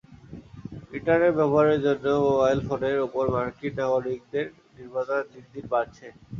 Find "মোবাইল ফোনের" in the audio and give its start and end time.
2.25-2.97